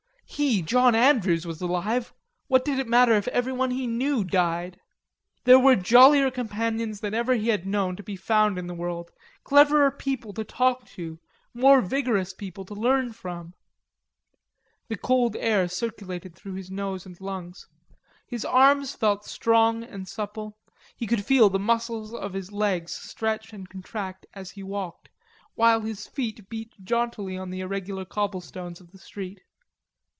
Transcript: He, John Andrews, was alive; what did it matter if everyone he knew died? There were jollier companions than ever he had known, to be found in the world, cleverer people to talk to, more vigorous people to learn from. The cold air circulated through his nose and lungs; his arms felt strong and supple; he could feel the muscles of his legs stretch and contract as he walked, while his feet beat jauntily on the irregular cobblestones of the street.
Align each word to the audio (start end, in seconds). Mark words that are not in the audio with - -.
He, 0.33 0.61
John 0.61 0.95
Andrews, 0.95 1.45
was 1.45 1.61
alive; 1.61 2.13
what 2.47 2.63
did 2.65 2.79
it 2.79 2.87
matter 2.87 3.11
if 3.15 3.27
everyone 3.27 3.69
he 3.71 3.85
knew 3.85 4.23
died? 4.23 4.79
There 5.43 5.59
were 5.59 5.75
jollier 5.75 6.31
companions 6.31 7.01
than 7.01 7.13
ever 7.13 7.33
he 7.33 7.49
had 7.49 7.67
known, 7.67 7.95
to 7.97 8.01
be 8.01 8.15
found 8.15 8.57
in 8.57 8.65
the 8.65 8.73
world, 8.73 9.11
cleverer 9.43 9.91
people 9.91 10.33
to 10.33 10.45
talk 10.45 10.85
to, 10.91 11.19
more 11.53 11.81
vigorous 11.81 12.33
people 12.33 12.63
to 12.65 12.73
learn 12.73 13.11
from. 13.13 13.53
The 14.87 14.95
cold 14.97 15.35
air 15.35 15.67
circulated 15.67 16.33
through 16.33 16.53
his 16.53 16.71
nose 16.71 17.05
and 17.05 17.19
lungs; 17.19 17.67
his 18.25 18.45
arms 18.45 18.95
felt 18.95 19.25
strong 19.25 19.83
and 19.83 20.07
supple; 20.07 20.57
he 20.95 21.05
could 21.07 21.25
feel 21.25 21.49
the 21.49 21.59
muscles 21.59 22.13
of 22.15 22.31
his 22.33 22.51
legs 22.53 22.93
stretch 22.93 23.51
and 23.53 23.67
contract 23.69 24.25
as 24.33 24.51
he 24.51 24.63
walked, 24.63 25.09
while 25.55 25.81
his 25.81 26.07
feet 26.07 26.47
beat 26.49 26.73
jauntily 26.81 27.37
on 27.37 27.49
the 27.51 27.59
irregular 27.59 28.05
cobblestones 28.05 28.79
of 28.79 28.91
the 28.91 28.97
street. 28.97 29.41